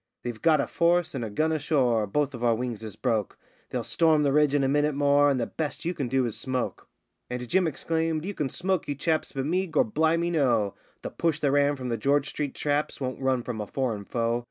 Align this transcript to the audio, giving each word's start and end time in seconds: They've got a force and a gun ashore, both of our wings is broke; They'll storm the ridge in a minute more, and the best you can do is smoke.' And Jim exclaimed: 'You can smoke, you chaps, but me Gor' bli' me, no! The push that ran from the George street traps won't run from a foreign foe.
They've 0.23 0.41
got 0.41 0.59
a 0.59 0.65
force 0.65 1.13
and 1.13 1.23
a 1.23 1.29
gun 1.29 1.51
ashore, 1.51 2.07
both 2.07 2.33
of 2.33 2.43
our 2.43 2.55
wings 2.55 2.81
is 2.81 2.95
broke; 2.95 3.37
They'll 3.69 3.83
storm 3.83 4.23
the 4.23 4.31
ridge 4.33 4.55
in 4.55 4.63
a 4.63 4.67
minute 4.67 4.95
more, 4.95 5.29
and 5.29 5.39
the 5.39 5.45
best 5.45 5.85
you 5.85 5.93
can 5.93 6.07
do 6.07 6.25
is 6.25 6.35
smoke.' 6.35 6.87
And 7.29 7.47
Jim 7.47 7.67
exclaimed: 7.67 8.25
'You 8.25 8.33
can 8.33 8.49
smoke, 8.49 8.87
you 8.87 8.95
chaps, 8.95 9.31
but 9.31 9.45
me 9.45 9.67
Gor' 9.67 9.83
bli' 9.83 10.17
me, 10.17 10.31
no! 10.31 10.73
The 11.03 11.11
push 11.11 11.39
that 11.41 11.51
ran 11.51 11.75
from 11.75 11.89
the 11.89 11.97
George 11.97 12.27
street 12.27 12.55
traps 12.55 12.99
won't 12.99 13.21
run 13.21 13.43
from 13.43 13.61
a 13.61 13.67
foreign 13.67 14.05
foe. 14.05 14.39